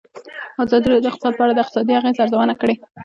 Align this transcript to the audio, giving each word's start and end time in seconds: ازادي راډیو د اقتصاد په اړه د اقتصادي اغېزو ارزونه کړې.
ازادي 0.63 0.87
راډیو 0.87 1.03
د 1.03 1.07
اقتصاد 1.11 1.33
په 1.37 1.43
اړه 1.43 1.53
د 1.55 1.59
اقتصادي 1.63 1.93
اغېزو 1.95 2.21
ارزونه 2.23 2.53
کړې. 2.61 2.75